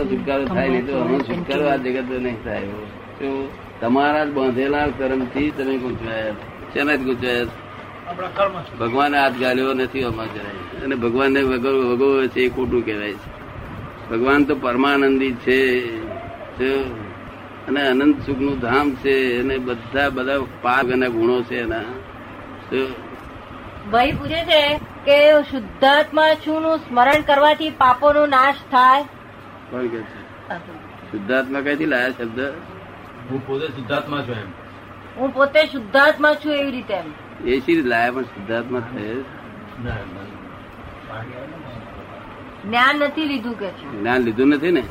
[0.00, 2.62] છુટકારો થાય નહીં તો હું છુટકારો આ જગત નહીં થાય.
[3.80, 6.96] તમારા જ બાંધેલા કર્મથી તમે ગુંચવાયા.
[6.96, 7.44] ગુંચવાયા?
[8.10, 8.78] આપણા કર્મ છે.
[8.78, 10.84] ભગવાને હાથ ગાલ્યો નથી આમાં જરાય.
[10.84, 13.30] અને ભગવાનને વગર વગોવે છે એ ખોટું કહેવાય છે.
[14.10, 15.80] ભગવાન તો પરમાનંદી છે.
[17.66, 19.42] અને અનંત સુખનું ધામ છે.
[19.42, 21.82] અને બધા બધા પાપ અને ગુણો છે એના.
[23.90, 29.04] ભાઈ પૂછે છે કે શુદ્ધાત્મા છું નું સ્મરણ કરવાથી પાપોનો નાશ થાય?
[29.72, 30.20] કોણ કે છે?
[31.10, 32.40] શુદ્ધાત્મા કઈથી લાયા શબ્દ?
[33.30, 34.50] હું પોતે શુદ્ધાત્મા છું એમ.
[35.16, 37.48] હું પોતે શુદ્ધાત્મા છું એવી રીતે એમ.
[37.48, 39.14] એ શી લાયા પણ શુદ્ધાત્મા થયે?
[39.84, 41.22] ના, ના.
[42.64, 44.00] જ્ઞાન નથી લીધું કે છે.
[44.00, 44.82] જ્ઞાન લીધું નથી ને?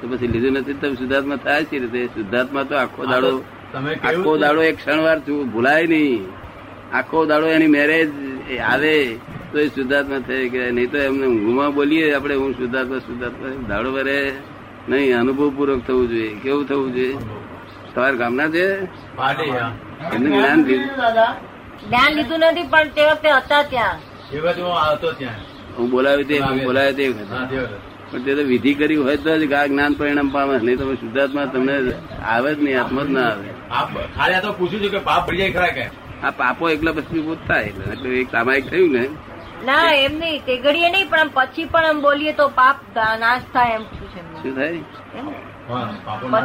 [0.00, 2.06] તો પછી લીધું નથી તમે શુદ્ધાત્મા થાય છે રીતે?
[2.06, 6.28] શુદ્ધાત્મા તો આખો દાડો તમે આખો દાડો એક ક્ષણવાર છું ભૂલાય નહીં.
[6.92, 8.10] આખો દાડો એની મેરેજ
[8.58, 9.18] આવે.
[9.52, 10.70] તો એ શુદ્ધાત્મા થઈ ગયા.
[10.70, 14.18] નહીં તો એમને ઊંઘમાં બોલીએ આપણે હું શુદ્ધાત્મા શુદ્ધાત્મા દાડો ભરે.
[14.88, 16.30] નહીં અનુભવ પૂર્વક થવું જોઈએ.
[16.42, 17.16] કેવું થવું જોઈએ?
[17.94, 18.66] તમારા ગામના છે?
[20.14, 20.88] એમને જ્ઞાન લીધું.
[21.88, 23.98] જ્ઞાન લીધું નથી પણ તે વખતે હતા ત્યાં.
[24.32, 25.40] એ હું આવતો ત્યાં.
[25.78, 27.04] હું બોલાવી તે હું બોલાવી તે.
[28.10, 30.58] પણ તે તો વિધિ કરી હોય તો જ આ જ્ઞાન પરિણામ પામે.
[30.58, 31.76] નહીં તો શુદ્ધાત્મા તમને
[32.24, 33.46] આવે જ નહીં આત્મા જ ના આવે.
[34.16, 35.86] ખાલી આ તો પૂછ્યું છે કે પાપ ભરી જાય ખરા કે?
[36.24, 37.64] આ પાપો એકલા પછી ભૂત થાય.
[37.64, 39.04] એટલે એટલે એક સામાયિક થયું ને.
[39.66, 42.76] ના એમ નહીં તે ઘડીએ નહીં પણ પછી પણ એમ બોલીએ તો પાપ
[43.20, 43.84] નાશ થાય એમ.
[44.42, 44.80] શું થાય?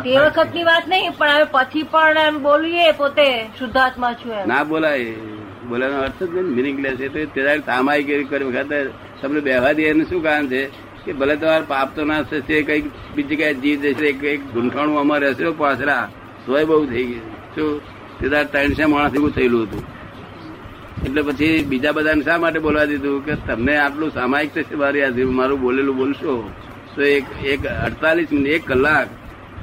[0.04, 3.28] તે વખત વખતની વાત નહીં પણ હવે પછી પણ એમ બોલીએ પોતે
[3.60, 4.48] શુદ્ધાત્મા છું એમ.
[4.48, 5.14] ના બોલાય.
[5.70, 8.80] બોલાનો અર્થ જ નહીં મિનિંગલેસ એ તો ત્યારે તામાઈ કરી કરી વખતે
[9.22, 9.84] તમને બેહવા દે.
[9.92, 10.64] એનું શું કારણ છે?
[11.06, 12.86] કે ભલે તમારે પાપ તો ના થશે કંઈક
[13.16, 16.04] બીજી કઈ જીવ જશે એક એક ગુંઠાણું અમારે હશે પાછરા
[16.46, 17.26] તોય બહુ થઈ ગયું.
[17.56, 17.82] શું?
[18.20, 19.84] તે તાર ત્રણસો માણસ એવું થયેલું હતું.
[21.06, 23.26] એટલે પછી બીજા બધાને શા માટે બોલવા દીધું?
[23.26, 26.52] કે તમને આટલું સામાયિક થશે મારી આજે મારું બોલેલું બોલશો.
[26.96, 29.08] તો એક એક અડતાલીસ મિનિટ, એક કલાક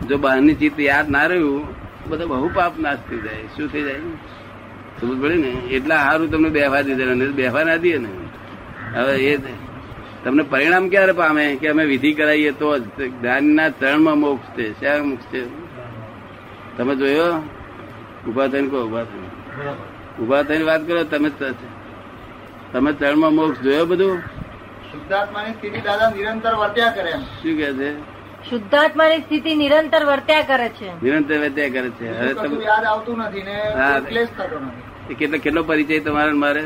[0.09, 1.67] જો બહારની ચિત્ત યાદ ના રહ્યું
[2.09, 3.43] બધું બહુ પાપ નાશ થઈ જાય.
[3.57, 3.95] શું થઈ જાય?
[5.01, 5.49] સમજ પડે ને?
[5.49, 8.09] એટલા સારું તમને બેહવા દીધા નહીં બેહવા ના દે ને.
[8.95, 9.37] હવે એ
[10.25, 11.57] તમને પરિણામ ક્યારે પામે?
[11.57, 12.83] કે અમે વિધિ કરાવીએ તો જ.
[13.21, 14.81] જ્ઞાનના ચરણમાં મોક્ષ છે.
[14.81, 15.43] શ્યા મોક્ષ છે?
[16.77, 17.43] તમે જોયો?
[18.29, 19.98] ઊભા થઈને કહો, ઊભા થઈને.
[20.21, 21.31] ઊભા થઈને વાત કરો તમે
[22.73, 24.19] તમે ચરણમાં મોક્ષ જોયો બધું?
[24.93, 27.91] શુદ્ધાત્માની સ્થિતિ દાદા નિરંતર વર્ત્યા કરે શું કે છે?
[28.51, 31.03] શુદ્ધાત્માની સ્થિતિ નિરંતર વર્ત્યા કરે છે.
[31.03, 32.21] નિરંતર વર્ત્યા કરે છે.
[32.21, 34.01] હવે તમે યાદ આવતું નથી ને હા.
[34.01, 35.15] થતો નથી.
[35.15, 36.65] કેટલો કેટલો પરિચય તમારે મારે?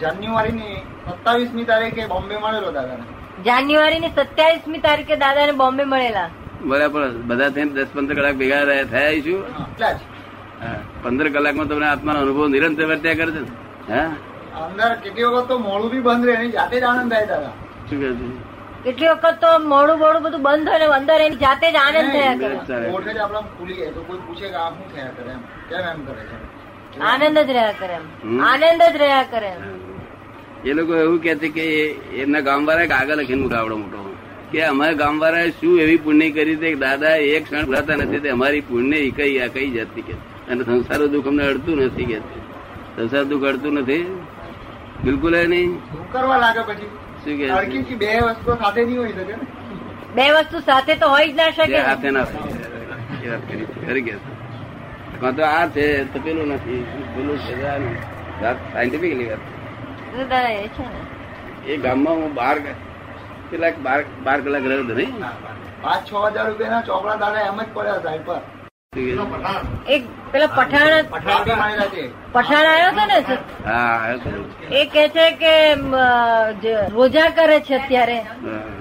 [0.00, 0.76] જાન્યુઆરી ની
[1.10, 3.02] સત્તાવીસમી તારીખે બોમ્બે મળેલો દાદાને.
[3.46, 6.30] જાન્યુઆરી ની સત્યાવીસમી તારીખે દાદાને બોમ્બે મળેલા.
[6.62, 7.08] બરાબર.
[7.10, 9.40] બધા થઈને દસ પંદર કલાક ભેગા થયા છું.
[11.02, 13.42] પંદર કલાકમાં તમને આત્માનો અનુભવ નિરંતર વર્ત્યા કરે છે
[13.88, 14.00] ને?
[14.60, 17.52] અંદર કેટલી વખત તો મોડું બી બંધ રહે એની જાતે જ આનંદ થાય દાદા
[17.88, 18.26] શું કહે છે?
[18.84, 22.56] કેટલી વખત તો મોડું મોડું બધું બંધ હોય અંદર એની જાતે જ આનંદ થયા કરે.
[22.68, 22.86] ચાલે.
[23.08, 25.40] જ આપડા ખુલી જાય તો કોઈ પૂછે કે આ શું થયા કરે એમ.
[25.68, 26.36] કેમ એમ કરે છે?
[27.10, 28.04] આનંદ જ રહ્યા કરે એમ.
[28.46, 29.62] આનંદ જ રહ્યા કરે એમ.
[30.64, 31.64] એ લોકો એવું કે છે કે
[32.22, 34.00] એમના ગામ વાળા કાગળ લખીને મુકાવડો મોટો
[34.52, 38.28] કે અમારા ગામ વાળાએ શું એવી પુણ્ય કરી છે દાદા એક ક્ષણ ભૂલાતા નથી તે
[38.30, 40.14] અમારી પુણ્ય કઈ આ કઈ જાતની કે
[40.50, 42.18] અને સંસાર દુઃખ અમને અડતું નથી કે
[42.96, 44.04] સંસાર દુઃખ અડતું નથી.
[45.04, 45.70] બિલકુલ નહીં.
[46.12, 46.88] કરવા લાગે પછી?
[47.24, 47.94] શું કે?
[48.02, 49.36] બે વસ્તુ સાથે નહીં હોય શકે
[50.16, 51.78] બે વસ્તુ સાથે તો હોય જ ના શકે.
[51.88, 52.26] સાથે ના.
[53.24, 53.66] એ વાત કરી.
[53.86, 54.14] ખરી કે
[55.20, 56.80] કાં તો આ છે તો પેલું નથી.
[57.16, 57.54] પેલું છે.
[58.42, 59.42] વાત સાયન્ટિફિકલી વાત.
[60.14, 61.00] એ છે ને.
[61.66, 62.56] એ ગામમાં હું બાર
[63.50, 65.14] કેટલાક બાર બાર કલાક રહ્યો હતો નહીં
[65.82, 68.40] પાંચ છ હજાર રૂપિયાના ચોપડા દાદા એમ જ પડ્યા સાહેબ પર.
[69.94, 71.06] એક પેલા પઠાણ
[72.34, 73.18] પઠાણ આવ્યો હતો ને?
[73.64, 74.14] હા
[74.72, 75.54] એ કે છે કે
[76.92, 78.18] રોજા કરે છે અત્યારે.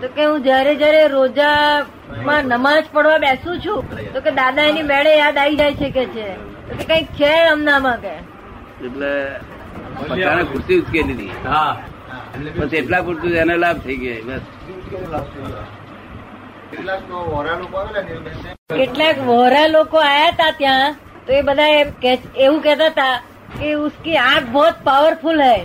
[0.01, 3.79] તો કે હું જયારે જયારે રોજામાં નમાઝ પડવા બેસું છું
[4.13, 6.27] તો કે દાદા એની મેળે યાદ આવી જાય છે કે છે.
[6.69, 8.13] તો કે કંઈક છે અમનામાં કે.
[8.81, 9.11] એટલે
[9.99, 11.73] પઠાણે ખુરશી ઉચકેલી હતી હા.
[12.55, 14.43] બસ એટલા પૂરતું એને લાભ થઈ ગયો બસ.
[16.71, 20.91] કેટલાક વોરા લોકો આવેલા વહોરા લોકો આયા હતા ત્યાં.
[21.27, 23.15] તો એ બધા એમ કે- એવું કહેતા હતા
[23.55, 25.61] કે ઉસકી આંખ બહુ પાવરફુલ હૈ.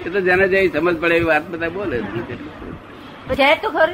[0.00, 1.96] એ તો જેને જેવી સમજ પડે એવી વાત બધા બોલે
[3.26, 3.92] તો છે તો ખરું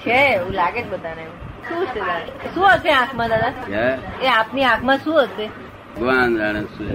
[0.00, 1.24] છે એવું લાગે જ બધાને
[1.66, 2.00] શું છે
[2.52, 3.52] શું હશે આંખમાં દાદા?
[4.20, 5.46] એ આપની આંખમાં શું હશે?
[5.94, 6.86] ભગવાન જાણે શું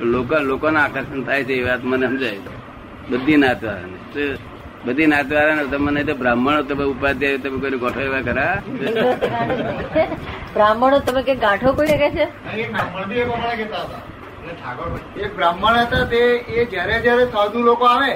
[0.12, 2.40] લોકો લોકોના આકર્ષણ થાય છે એ વાત મને સમજાય
[3.10, 3.98] બધી નાતવાળાને
[4.84, 8.54] બધી નાતવાળાને તમને તો બ્રાહ્મણો તમે ઉપાધ્યાય તમે કોઈ ગોઠો એવા ખરા?
[10.54, 12.26] બ્રાહ્મણો તમે કે ગાંઠો કોઈ કે છે?
[12.54, 12.70] એક
[15.18, 16.20] એક બ્રાહ્મણ હતા તે
[16.54, 18.10] એ જયારે જયારે સાધુ લોકો આવે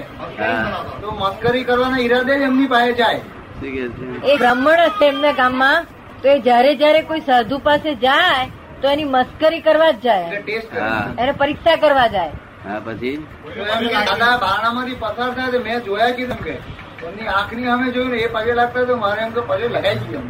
[1.02, 3.20] તો મસ્કરી કરવાના ઈરાદે જ એમની પાસે જાય.
[4.24, 5.86] એ બ્રાહ્મણ હશે એમના ગામમાં
[6.22, 8.42] તો એ જયારે જયારે કોઈ સાધુ પાસે જાય
[8.82, 10.26] તો એની મસ્કરી કરવા જ જાય.
[11.18, 12.32] એને પરીક્ષા કરવા જાય.
[12.66, 13.14] હા પછી?
[14.06, 16.54] દાદા બારણામાંથી પસાર થાય તો મેં જોયા કીધું કે?
[17.30, 20.26] આંખની અમે જોયું ને એ પગે લાગતા તો મારે એમ તો પગે લગાવી ગયું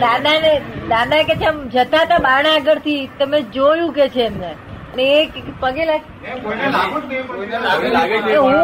[0.00, 0.52] દાદા ને
[0.88, 4.52] દાદા કે છે આમ જતા હતા બારણા આગળથી તમે જોયું કે છે એમને?
[4.98, 5.08] એ
[5.60, 7.08] પગે લાગ હું કોઈને આંખ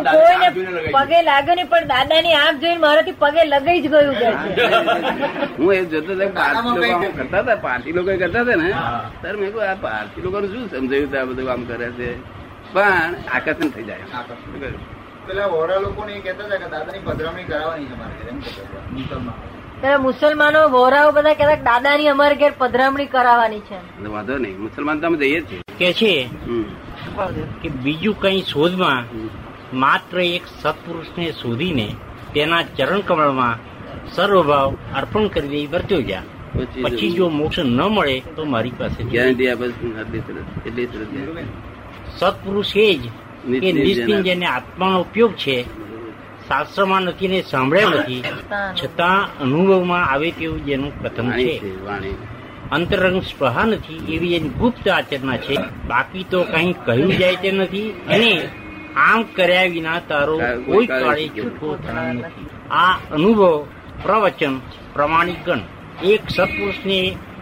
[0.06, 4.28] જોઈને લગાઈ પગે લાગ્યો નહીં પણ દાદાની આંખ જોઈને મારાથી પગે લગાઈ જ ગયું છે
[5.58, 6.26] હું એ જોતો હતો
[7.12, 9.00] કરતા હતા પાર્ટી લોકો કરતા હતા ને હા.
[9.22, 12.08] મેં કહ્યું આ પાર્ટી લોકો શું સમજાયું હતું આ બધું કામ કરે છે
[12.74, 14.06] પણ આકર્ષણ થઈ જાય?
[15.26, 17.88] પેલા વોરા લોકો ને કહેતા હતા કે દાદાની પધરામણી કરાવવાની.
[19.98, 25.06] મુસલમાન વોરાઓ બધા કહેતા દાદા દાદાની અમારે ઘેર પધરામણી કરાવવાની છે વાંધો નહીં મુસલમાન તો
[25.06, 26.12] અમે જઈએ છીએ કે છે
[27.62, 29.02] કે બીજું કઈ શોધમાં
[29.74, 31.88] માત્ર એક સત્પુરુષને શોધીને
[32.34, 33.58] તેના ચરણ કમળમાં
[34.14, 36.24] સર્વભાવ અર્પણ કરી દઈ વર્ત્યો જા
[36.82, 39.00] પછી જો મોક્ષ ન મળે તો મારી પાસે.
[42.16, 43.04] સત્પુરુષ એ જ
[43.60, 44.46] કે નિશ્ચિંજ જેને.
[44.46, 45.56] આત્માનો ઉપયોગ છે
[46.48, 48.22] શાસ્ત્રમાં નથી ને સાંભળ્યા નથી
[48.78, 49.20] છતાં.
[49.38, 51.58] અનુભવમાં આવે તેવું જેનું પ્રથમ છે.
[51.58, 52.16] છે વાણી.
[52.72, 55.56] અંતરંગ સ્પૃહા નથી એવી એની ગુપ્ત આચરણા છે.
[55.88, 58.32] બાકી તો કઈ કહ્યું જાય તે નથી અને
[58.96, 60.36] આમ કર્યા વિના તારો
[60.66, 62.46] કોઈ કાળે છૂટો થનાર નથી.
[62.70, 63.42] આ અનુભવ
[64.02, 64.54] પ્રવચન
[64.94, 65.60] પ્રમાણિક ગણ
[66.04, 66.98] એક સત્પુરુષને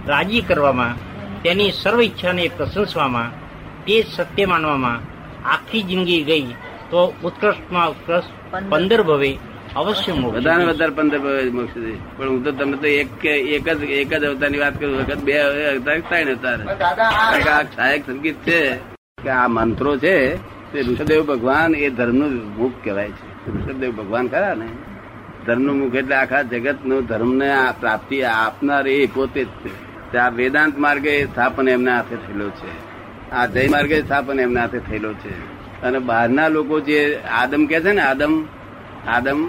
[0.06, 0.94] રાજી કરવામાં
[1.43, 3.31] તેની સર્વ ઈચ્છાને પ્રશંસવામાં
[3.85, 5.00] તે સત્ય માનવામાં
[5.55, 6.49] આખી જિંદગી ગઈ
[6.91, 8.31] તો ઉત્કૃષ્ટમાં ઉત્કૃષ્ટ
[8.71, 9.32] પંદર ભવે.
[9.76, 13.82] અવશ્ય બધાને વધારે વધારે પંદર મોક્ષ છે પણ હું તો તમને તો એક એક જ
[13.84, 16.56] એક જ અવતારની વાત કરું વખત બે અવતાર ત્રણ અવતાર.
[17.32, 18.75] પણ આ સહાયક સંગીત છે
[19.22, 20.37] કે આ મંત્રો છે
[20.72, 23.52] તે ઋષભદેવ ભગવાન એ ધર્મનું મુખ કહેવાય છે.
[23.52, 24.69] ઋષભદેવ ભગવાન ખરા ને?
[25.46, 30.17] ધર્મનું મુખ એટલે આખા જગતનું ધર્મને આ પ્રાપ્તિ આપનાર એ પોતે જ છે.
[30.19, 32.72] આ વેદાંત માર્ગે સ્થાપન એમના હાથે થયેલો છે.
[33.31, 35.34] આ જય માર્ગે સ્થાપન એમના હાથે થયેલો છે.
[35.82, 38.44] અને બહારના લોકો જે આદમ કે છે ને આદમ
[39.06, 39.49] આદમ,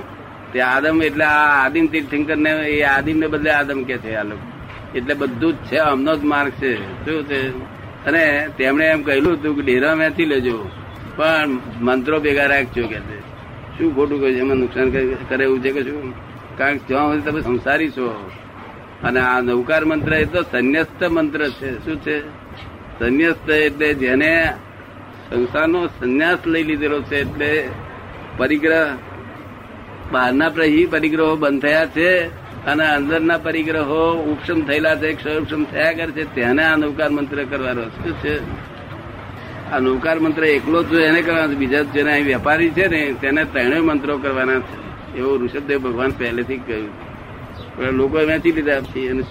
[0.53, 4.23] તે આદમ એટલે આ આદિમ તીર્થંકર ને એ આદિમ ને બદલે આદમ કે છે આ
[4.23, 4.47] લોકો.
[4.95, 6.73] એટલે બધું જ છે અમનો જ માર્ગ છે.
[7.05, 7.41] શું છે?
[8.05, 10.69] અને તેમણે એમ કહેલું હતું કે ડેરા વેચી લેજો,
[11.15, 12.97] પણ મંત્રો ભેગા રાખજો કે
[13.77, 14.39] શું ખોટું કહે છે?
[14.39, 14.91] એમાં નુકસાન
[15.29, 16.13] કરે એવું છે કે શું?
[16.57, 18.31] કારણ કે જ્યાં તમે સંસારી છો,
[19.03, 21.85] અને આ નૌકાર મંત્ર એ તો સંન્યસ્ત મંત્ર છે.
[21.85, 22.17] શું છે?
[22.99, 24.53] સંન્યસ્ત એટલે જેને
[25.29, 27.69] સંસારનો સંન્યાસ લઈ લીધેલો છે, એટલે
[28.37, 28.87] પરિગ્રહ
[30.11, 32.25] બહારના પ્રહી પરિગ્રહો બંધ થયા છે
[32.65, 37.43] અને અંદરના પરિગ્રહો ઉપશમ થયેલા છે ક્ષય ઉપશમ થયા કરે છે, તેને આ નૌકાર મંત્ર
[37.43, 38.35] કરવાનો શું છે?
[39.71, 43.81] આ નૌકાર મંત્ર એકલો જ એને કરવાનો બીજા જેને અહીં વેપારી છે ને, તેને ત્રણેય
[43.81, 44.75] મંત્રો કરવાના છે.
[45.17, 46.91] એવું ઋષભદેવ ભગવાન પહેલેથી કહ્યું.
[47.77, 49.23] પણ લોકો વેચી લીધા છે અને.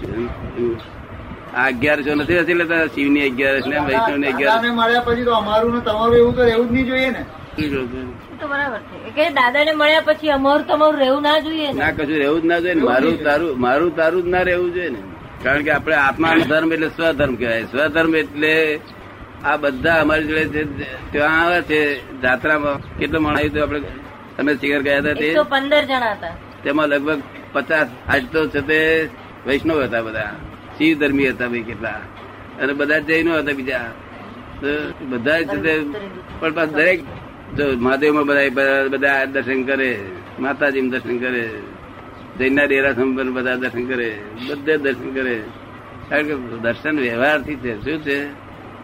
[1.56, 6.16] આ અગિયારસો નથી વેચી લેતા, શિવની અગિયારસ ને વૈષ્ણવની અગિયારસ મળ્યા પછી તો અમારું તમારું
[6.16, 7.24] એવું તો એવું જ નહીં જોઈએ ને.
[7.56, 8.00] શું કહો છો?
[8.32, 8.96] એ તો બરાબર છે.
[9.08, 11.90] એ કે દાદાને મળ્યા પછી અમારું તમારું રહેવું ના જોઈએ ના.
[11.90, 15.00] કશું રહેવું જ ના જોઈએ મારું તારું મારું તારું જ ના રહેવું જોઈએ ને.
[15.44, 17.64] કારણ કે આપણે આત્મા ધર્મ એટલે સ્વધર્મ કહેવાય.
[17.64, 18.52] સ્વધર્મ એટલે
[19.44, 20.62] આ બધા અમારી જોડે
[21.12, 21.80] ત્યાં આવે છે
[22.22, 23.80] જાત્રામાં કેટલો માણસ આવ્યું હતું આપણે
[24.36, 25.28] તમે શિખર ગયા હતા તે?
[25.50, 26.34] પંદર જણા હતા.
[26.62, 27.20] તેમાં લગભગ
[27.52, 28.78] પચાસ આજ તો છે તે
[29.46, 30.32] વૈષ્ણવ હતા બધા.
[30.78, 32.00] શિવ ધર્મી હતા ભાઈ કેટલા.
[32.60, 33.88] અને બધા જૈનો હતા બીજા.
[34.60, 34.68] તો
[35.10, 35.74] બધા જ છે તે.
[36.40, 37.00] પણ દરેક
[37.50, 39.98] જો મહાદેવમાં બધા બધા દર્શન કરે
[40.40, 41.50] માતાજી દર્શન કરે
[42.38, 45.42] જૈનના ડેરા સંપન્ન બધા દર્શન કરે બધે દર્શન કરે.
[46.08, 47.74] કારણ કે દર્શન વ્યવહારથી છે.
[47.84, 48.18] શું છે?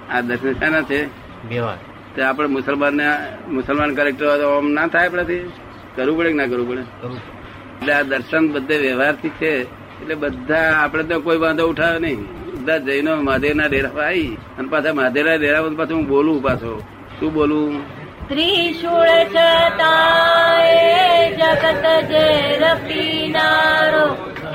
[0.09, 1.05] આ દર્શન શાના છે?
[1.49, 1.79] વ્યવહાર.
[2.17, 3.01] તો આપણે મુસલમાન
[3.49, 5.51] મુસલમાન કલેક્ટર આમ ના થાય આપણાથી?
[5.97, 6.81] કરવું પડે કે ના કરવું પડે?
[6.81, 9.63] એટલે આ દર્શન બધે વ્યવહારથી છે.
[10.01, 12.21] એટલે બધા આપણે તો કોઈ વાંધો ઉઠાવે નહીં.
[12.61, 16.83] બધા જૈનો મહાદેવના ડેરા આવી અને પાછા મહાદેવના ડેરા પાછું હું બોલું પાછો.
[17.21, 18.06] શું બોલું?
[18.29, 22.25] ત્રિશૂળ છતાંય જગત જે
[22.59, 24.07] રપીનારો,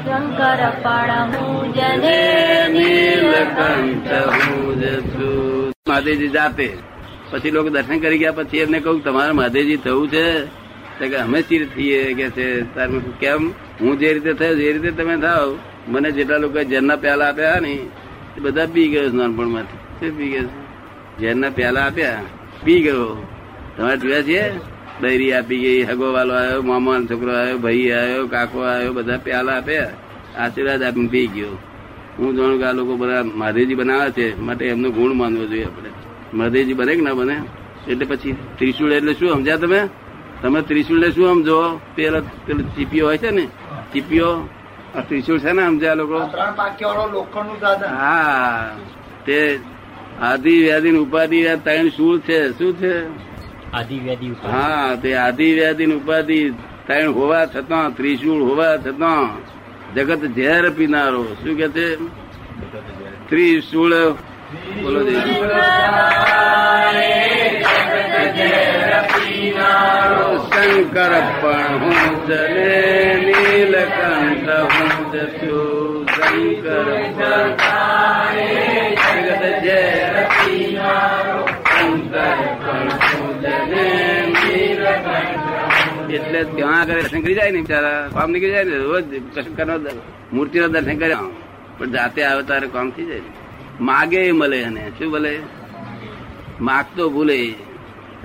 [0.05, 2.19] શંકર પણ હું જને
[2.73, 2.77] જ.
[5.89, 6.69] મહાદેવજી જાતે.
[7.31, 10.27] પછી લોકો દર્શન કરી ગયા, પછી એમને કહું તમારે મહાદેવજી થવું છે?
[10.99, 12.45] કે અમે ચીર થઈએ કે છે
[13.19, 13.41] કેમ?
[13.81, 17.75] હું જે રીતે થયો એ રીતે તમે થાવ, મને જેટલા લોકો ઝેરના પ્યાલા આપ્યા ને
[18.39, 20.09] બધા પી ગયો નાનપણમાંથી.
[20.11, 20.49] પી ગયો?
[21.21, 22.15] ઝેરના પ્યાલા આપ્યા,
[22.63, 23.07] પી ગયો.
[23.77, 24.57] તમારે જોયા છે?
[25.01, 29.57] ડૈરી આપી ગઈ હગો વાલો આવ્યો મામાનો છોકરો આવ્યો ભાઈ આવ્યો કાકો આવ્યો બધા પ્યાલા
[29.57, 29.89] આપ્યા.
[30.37, 31.57] આશીર્વાદ આપીને પી ગયો.
[32.19, 35.89] હું જાણું કે આ લોકો બધા મહાદેવજી બનાવે છે માટે એમનો ગુણ માનવો જોઈએ આપણે.
[36.33, 37.41] મહાદેવજી બને કે ના બને?
[37.87, 39.87] એટલે પછી ત્રિશુળ એટલે શું સમજ્યા તમે?
[40.41, 41.79] તમે ત્રિશુળ શું સમજો?
[41.95, 43.47] પેલા પેલો ચીપીઓ હોય છે ને?
[43.93, 44.49] ચીપીઓ
[44.95, 46.19] આ ત્રિશુળ છે ને સમજ્યા લોકો?
[47.85, 48.75] હા.
[49.25, 49.59] તે
[50.21, 52.57] આધી વ્યાધી ઉપાધિ આ ત્રણ શૂળ છે.
[52.57, 53.30] શું છે?
[54.51, 56.49] હા, તે આદિ વ્યાધિ ઉપાધિ
[56.87, 59.37] ત્રણ હોવા છતાં, ત્રિશુળ હોવા છતાં,
[59.95, 61.23] જગત ઝેર પીનારો.
[61.23, 61.95] શું કે છે?
[63.29, 63.93] ત્રિશુળ.
[64.83, 64.99] બોલો.
[70.51, 77.80] શંકર પણ હું જને નીલકંઠ હું જશું શંકર પણ
[86.43, 89.79] ત્યાં આગળ દર્શન કરી જાય ને બિચારા કામ નીકળી જાય ને રોજ શંકર
[90.33, 91.19] મૂર્તિનો દર્શન કર્યા
[91.77, 93.21] પણ જાતે આવે તારે કામ થઈ જાય.
[93.81, 94.91] માગે એ મળે એને.
[94.99, 95.39] શું ભલે?
[96.61, 97.37] માગતો ભૂલે.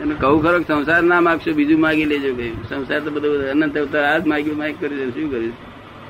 [0.02, 2.50] એને કહું ખરો કે સંસાર ના માગશો બીજું માગી લેજો કઈ.
[2.50, 5.52] સંસાર તો બધું અનંત અવતાર આ જ માગ્યું માગ કરી દે શું કરીશ?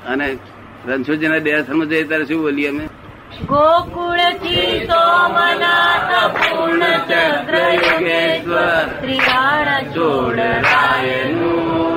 [0.05, 0.37] અને
[0.87, 2.89] રણછોડજીના દેહાસરમાં જઈએ ત્યારે શું બોલીએ અમે?
[3.47, 8.87] ગોકુળથી સોમનાથ પૂર્ણ ચંદ્ર યોગેશ્વર.
[9.03, 11.96] છોડ છોડ રાયનું.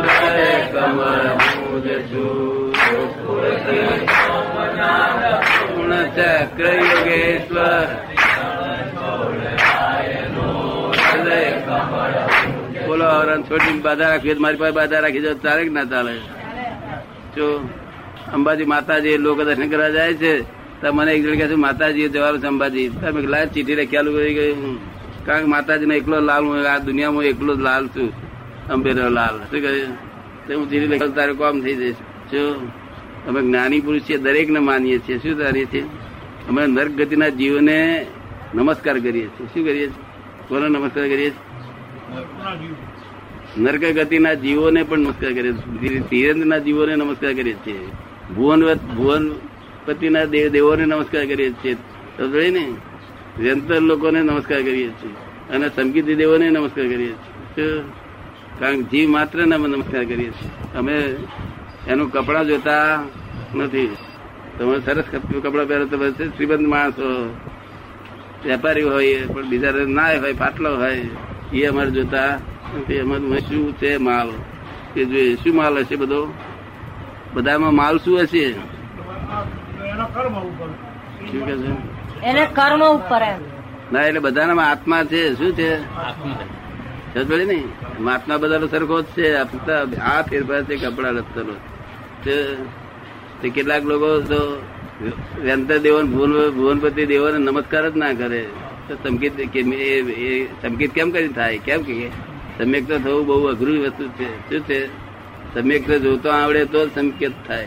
[0.70, 1.26] હૃદય કમળ
[1.60, 2.70] મૂજ છું.
[5.68, 7.88] પૂર્ણ ચક્ર યોગેશ્વર
[12.86, 16.14] બોલો રણછોડજી બાધા રાખી મારી પાસે બાધા રાખી દો ચાલે કે ના ચાલે
[17.36, 17.46] જો
[18.34, 20.32] અંબાજી માતાજી લોકો દર્શન કરવા જાય છે
[20.80, 24.76] તો મને એક જણ કે માતાજી જવાનું અંબાજી તમે લાલ ચીઠી લખ્યાલું કરી ગયું
[25.26, 28.08] કારણ કે માતાજીનો એકલો લાલ હું આ દુનિયામાં એકલો જ લાલ છું
[28.68, 29.72] અંબેરો લાલ શું કહે
[30.46, 31.94] તો હું ધીરે લખ્યા તારે કામ થઈ જઈશ
[32.32, 32.68] જો
[33.28, 35.18] અમે જ્ઞાની પુરુષ છીએ, દરેકને માનીએ છીએ.
[35.18, 35.82] શું ધારીએ છીએ?
[36.48, 38.06] અમે નર્ક ગતિના જીવોને
[38.54, 39.46] નમસ્કાર કરીએ છીએ.
[39.46, 40.04] શું કરીએ છીએ?
[40.48, 41.60] કોને નમસ્કાર કરીએ છીએ?
[43.62, 46.00] નર્ક ગતિના જીવોને પણ નમસ્કાર કરીએ છીએ.
[46.00, 47.88] ધીરેન્દ્રના જીવોને નમસ્કાર કરીએ છીએ.
[48.34, 51.74] ભુવન ભુવનપતિના દેવ દેવોને નમસ્કાર કરીએ છીએ.
[52.50, 52.74] ને?
[53.38, 55.12] વ્યંતર લોકોને નમસ્કાર કરીએ છીએ.
[55.52, 57.78] અને સંગીત દેવોને નમસ્કાર કરીએ છીએ.
[57.78, 57.99] શું?
[58.60, 60.78] કારણ કે જીવ માત્ર ને અમે નમસ્કાર કરીએ છીએ.
[60.78, 61.16] અમે
[61.88, 63.02] એનું કપડા જોતા
[63.54, 63.96] નથી.
[64.58, 65.04] તમે સરસ
[65.44, 67.34] કપડા પહેરો તો શ્રીબંધ માણસો
[68.44, 71.04] વેપારી હોય પણ બીજા ના હોય પાટલો હોય
[71.52, 72.38] એ અમારે જોતા
[72.78, 72.98] નથી.
[72.98, 74.28] અમારું શું છે માલ.
[74.94, 76.34] કે જોઈએ શું માલ હશે બધો?
[77.34, 78.52] બધામાં માલ શું હશે?
[78.52, 78.62] શું
[81.46, 81.70] કે છે?
[82.26, 83.22] એને કર્મ ઉપર
[83.92, 85.34] ના એટલે બધાના આત્મા છે.
[85.34, 85.76] શું છે?
[85.76, 86.38] આત્મા.
[87.14, 87.64] સમજે ને
[88.00, 89.34] મહાત્મા બધા સરખો જ છે.
[89.34, 91.52] આ ફેરફાર છે કપડા લત્તરનો
[93.42, 94.62] તે કેટલાક લોકો તો
[95.42, 98.46] વ્યંતર દેવો ભુવન, ભુવનપતિ દેવોને નમસ્કાર જ ના કરે.
[98.88, 101.58] તો સંકેત એ- સંકેત કેમ કરી થાય?
[101.58, 102.08] કેમ કે
[102.58, 104.50] સમ્યક તો થવું બહુ અઘરું વસ્તુ છે.
[104.50, 104.86] શું છે?
[105.54, 107.66] સમ્યક તો જોતો આવડે તો સંકેત થાય.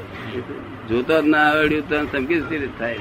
[0.90, 3.00] જોતો જ ના આવડ્યું તો સંકેત સી થાય?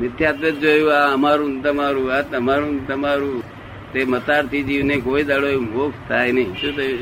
[0.00, 3.51] મિથ્યાત્વ જોયું, આ અમારું તમારું, આ તમારું તમારું.
[3.92, 6.54] તે મતારથી જીવને કોઈ દાડો મોક્ષ થાય નહીં.
[6.60, 6.98] શું થયું?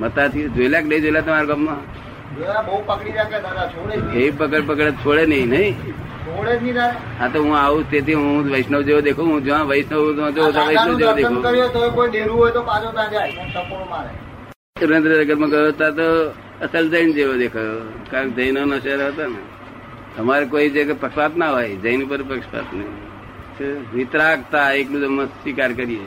[0.00, 1.80] મતારથી જોયેલા કે નહીં જોયેલા તમારા ગામમાં?
[4.12, 5.74] જ એ પકડ પકડ છોડે નહીં નહીં?
[5.76, 6.78] જ
[7.20, 10.98] આ તો હું આવું જ તેથી હું વૈષ્ણવ જેવો દેખું હું જ્યાં વૈષ્ણવ તો વૈષ્ણવ
[10.98, 11.42] જેવો દેખું.
[13.90, 14.10] મારે.
[14.78, 16.08] સુરેન્દ્રનગરમાં ગયો હતા તો
[16.60, 17.80] અસલ જૈન જેવો દેખાયો.
[18.10, 19.42] કારણ જૈનો નો શહેર હતા ને.
[20.18, 23.15] અમારે કોઈ જગ્યા પક્ષપાત ના હોય જૈન ઉપર પક્ષપાત નહીં?
[23.64, 26.06] વિતરાગતા એકલું જ સ્વીકાર કરીએ.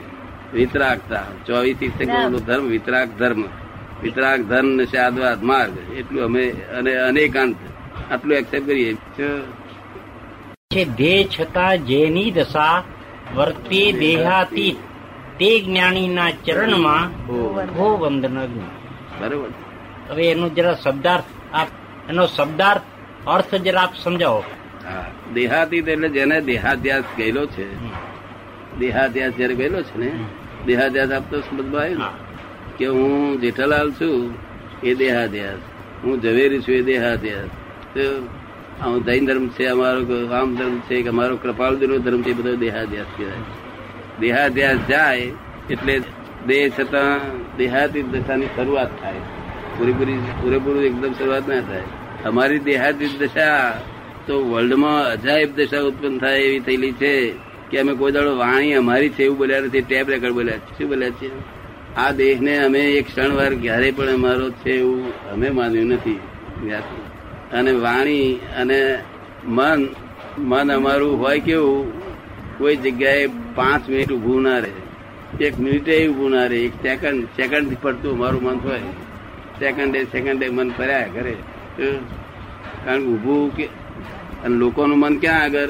[0.52, 1.22] વિતરાગતા.
[1.46, 3.44] ચોવીસ તીર્થંકરનો ધર્મ વિતરાગ ધર્મ.
[4.02, 5.94] વિતરાગ ધર્મ ને સાદવાદ માર્ગ.
[5.94, 7.56] એટલું અમે અને અનેકાંત.
[8.10, 8.94] આટલું એક્સેપ્ટ કરીએ.
[8.94, 10.84] છે.
[10.84, 12.84] દેહ છતાં જેની દશા
[13.34, 14.76] વર્તે દેહાતી.
[15.38, 17.06] તે જ્ઞાનીના ચરણમાં
[17.78, 18.38] હો વંદન
[19.20, 19.48] બરોબર.
[20.10, 21.68] હવે એનો જરા શબ્દાર્થ આપ
[22.08, 22.80] એનો શબ્દાર્થ
[23.26, 24.44] અર્થ જરા આપ સમજાવો.
[25.34, 27.66] દેહાતીત એટલે જેને દેહાધ્યાસ ગયેલો છે
[28.78, 30.10] દેહાધ્યાસ જયારે ગયેલો છે ને
[30.66, 32.12] દેહાધ્યાસ આપતો સમજમાં આવ્યો
[32.78, 34.34] કે હું જેઠાલાલ છું
[34.82, 35.62] એ દેહાધ્યાસ.
[36.04, 37.50] હું ઝવેરી છું એ દેહાધ્યાસ.
[37.94, 38.04] તો
[39.06, 40.00] જૈન ધર્મ છે અમારો
[40.38, 43.44] આમ ધર્મ છે કે અમારો કૃપાળુનો ધર્મ છે એ બધો દેહાધ્યાસ કહેવાય.
[44.20, 45.26] દેહાધ્યાસ જાય
[45.70, 45.94] એટલે
[46.46, 47.20] દેહ છતાં
[47.56, 49.22] દેહાતી દશાની શરૂઆત થાય.
[49.78, 51.86] પૂરેપૂરી પૂરેપૂરું એકદમ શરૂઆત ના થાય.
[52.24, 53.58] અમારી દેહાતી દશા
[54.26, 57.32] તો વર્લ્ડમાં અજાયબ દશા ઉત્પન્ન થાય એવી થયેલી છે
[57.70, 60.78] કે અમે કોઈ દાડો વાણી અમારી છે એવું બોલ્યા નથી, ટેપ રેકર્ડ બોલ્યા છે.
[60.78, 61.30] શું બોલ્યા છે?
[61.96, 66.20] આ દેશને અમે એક ક્ષણવાર ક્યારે પણ અમારો છે એવું અમે માન્યું નથી.
[67.52, 68.98] અને વાણી અને
[69.44, 69.88] મન
[70.38, 72.02] મન અમારું હોય કેવું,
[72.58, 75.44] કોઈ જગ્યાએ પાંચ મિનિટ ઉભું ના રહે.
[75.44, 76.58] એક મિનિટે ઉભું ના રહે.
[76.58, 78.80] એક સેકન્ડ સેકન્ડ પડતું અમારું મન હોય.
[79.60, 81.34] સેકન્ડે સેકન્ડે મન ફર્યા કરે.
[82.84, 83.68] કારણ કે ઉભું કે
[84.44, 85.66] અને લોકોનું મન ક્યાં આગળ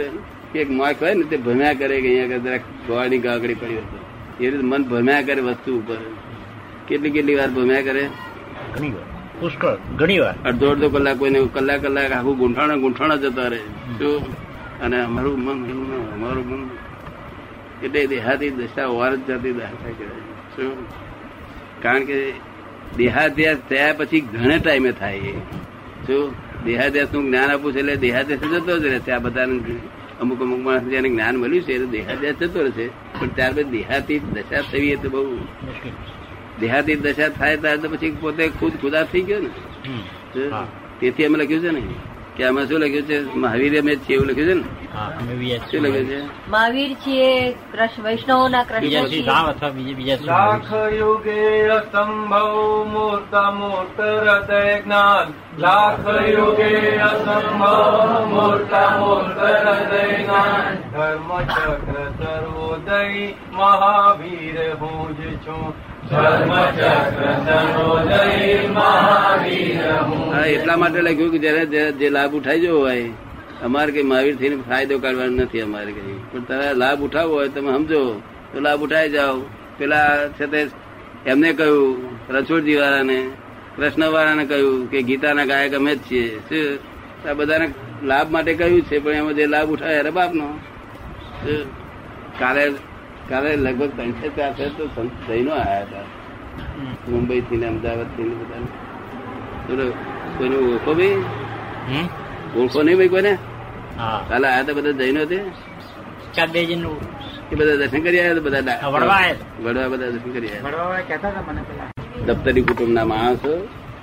[0.52, 3.78] કે એક મોક હોય ને તે ભમ્યા કરે કે અહીંયા આગળ જરાક ગોળની ગાગડી પડી
[3.78, 5.96] હતી એ રીતે મન ભમ્યા કરે વસ્તુ ઉપર.
[6.88, 8.08] કેટલી કેટલી વાર ભમ્યા કરે?
[8.76, 9.06] ઘણી વાર.
[9.40, 9.76] પુષ્કળ.
[9.96, 10.34] ઘણી વાર.
[10.44, 13.58] અડધો અડધો કલાક કોઈને કલાક કલાક આખું ગુંઠાણા ગુંઠાણા જતા રહે.
[13.98, 14.22] શું
[14.80, 15.58] અને અમારું મન
[16.14, 16.70] અમારું મન.
[17.82, 20.86] એટલે દેહાતી દશા વાર જ જાતી દશા કહેવાય શું
[21.82, 22.32] કારણ કે
[22.96, 25.20] દેહાધ્યાસ થયા પછી ઘણા ટાઈમે થાય
[26.06, 29.10] શું દેહાદ્યાસનું જ્ઞાન આપું છે એટલે દેહાદેશ જતો જ રહેશે.
[29.12, 29.54] આ બધાને
[30.20, 32.86] અમુક અમુક માણસ જેને જ્ઞાન મળ્યું છે એટલે દેહાદેશ જતો રહેશે.
[33.18, 35.20] પણ ત્યારબાદ દેહાતી દશા થવી તો બહુ
[36.60, 39.50] દેહાતી દશા થાય ત્યારે પછી પોતે ખુદ ખુદા થઈ ગયો ને.
[41.00, 41.82] તેથી અમે લખ્યું છે ને.
[42.40, 43.34] કે આમાં શું લખ્યું છે?
[43.34, 45.56] મહાવીર અમે છીએ એવું લખ્યું છે ને?
[45.58, 46.50] શું લખ્યું છે?
[46.50, 52.56] મહાવીર છીએ કૃષ્ણ વૈષ્ણવના બીજા કૃષ્ણ લાખ યુગે અસંભવ
[52.92, 55.32] મૂર્ત મૂર્ત હૃદય જ્ઞાન.
[55.58, 60.74] લાખ યુગે અસંભવ મૂર્ત મૂર્ત હૃદય જ્ઞાન.
[60.90, 65.89] ધર્મ ચક્ર સર્વોદય મહાવીર હું જ છું.
[70.02, 73.10] હું, એટલા માટે લખ્યું કે જયારે જે- લાભ ઉઠાઈ જવો હોય,
[73.62, 76.14] અમારે કઈ મહાવીર થઈને ફાયદો કાઢવાનો નથી અમારે કઈ.
[76.32, 79.40] પણ તારે લાભ ઉઠાવવો હોય, તમે સમજો, તો લાભ ઉઠાઈ જાઓ.
[79.78, 80.66] પેલા છે તે
[81.26, 83.30] એમને કહ્યું રણછોડજી વાળાને
[83.76, 86.40] કૃષ્ણ વાળાને કહ્યું કે ગીતાના ગાયક અમે જ છીએ.
[87.30, 87.74] આ બધાને
[88.04, 90.48] લાભ માટે કહ્યું છે, પણ એમાં જે લાભ ઉઠાવે, અરે બાપનો.
[92.38, 92.72] કાલે
[93.28, 96.06] કાલે લગભગ ત્રણસો ચારસો તો સંત જૈનો આવ્યા હતા.
[97.10, 98.62] મુંબઈ થી ને અમદાવાદથી બધા
[100.38, 102.04] કોઈને ઓળખો ભાઈ
[102.58, 103.32] ઓળખો નહીં ભાઈ કોઈને?
[104.28, 105.38] કાલે આયા હતા બધા જૈનો તે?
[106.52, 106.60] બે
[107.52, 108.76] એ બધા દર્શન કરી આવ્યા બધા
[109.64, 111.88] વડવા બધા દર્શન કરી આવ્યા
[112.26, 113.52] દફતરી કુટુંબના માણસો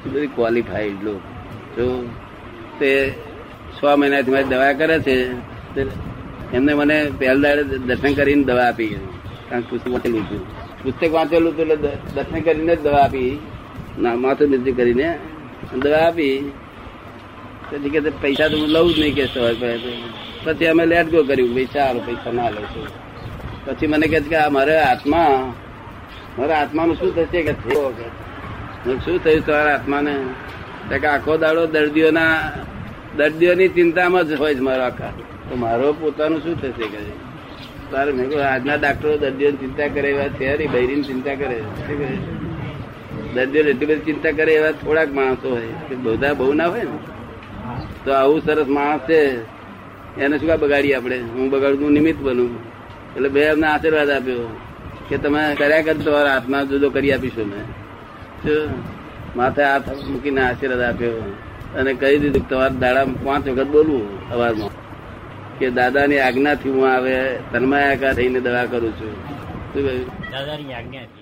[0.05, 1.21] બધી ક્વોલિફાઈડ લોકો.
[1.77, 1.85] જો
[2.79, 2.91] તે
[3.75, 5.15] છ મહિનાથી મારી દવા કરે છે
[5.75, 5.81] તે
[6.53, 8.87] એમને મને પહેલા દાડે દર્શન કરીને દવા આપી.
[9.49, 10.41] કારણ કે પુસ્તક વાંચેલું હતું.
[10.83, 11.75] પુસ્તક વાંચેલું હતું એટલે
[12.15, 13.39] દર્શન કરીને જ દવા આપી.
[13.99, 15.19] ના, માથું નીચે કરીને
[15.75, 16.51] દવા આપી.
[17.71, 19.53] પછી કે પૈસા તો હું લઉં જ નહીં કે પહેલા
[20.43, 21.55] પછી અમે લેટ ગો કર્યું.
[21.55, 22.87] પૈસા ચાલો, પૈસા ના લઈશું
[23.65, 25.53] પછી મને કહે છે કે આ મારે આત્મા,
[26.39, 27.53] મારા આત્માનું શું થશે કે
[28.95, 30.15] શું થયું તમારા આત્માને?
[30.99, 32.51] કે આખો દાડો દર્દીઓના,
[33.17, 35.11] દર્દીઓની ચિંતામાં જ હોય છે મારો આખા.
[35.47, 37.01] તો મારો પોતાનું શું થશે કે
[37.91, 42.09] તારે મેં કહ્યું, આજના ડાક્ટરો દર્દીઓની ચિંતા કરે એવા નહીં બૈરીની ચિંતા કરે શું કરે
[43.35, 46.97] દર્દીઓ એટલી બધી ચિંતા કરે એવા થોડાક માણસો હોય કે બધા બહુ ના હોય ને?
[48.03, 49.19] તો આવું સરસ માણસ છે,
[50.23, 51.17] એને શું કા બગાડી આપણે?
[51.35, 52.53] હું બગાડું નિમિત્ત બનું.
[53.15, 54.45] એટલે બે અમને આશીર્વાદ આપ્યો
[55.09, 57.65] કે તમે કર્યા કરતો હાથમાં જુદો કરી આપીશું મેં?
[59.37, 61.21] માથે હાથ મૂકીને આશીર્વાદ આપ્યો.
[61.77, 64.66] અને કહી દીધું તમારા દાડા પાંચ વખત બોલવું અવાજમાં
[65.59, 69.13] કે દાદાની આજ્ઞાથી હું આવે તન્માયાકાર થઈને દવા કરું છું.
[69.73, 71.16] શું દાદાની આજ્ઞાથી.